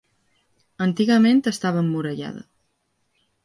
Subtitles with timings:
[0.85, 2.45] Antigament estava emmurallada.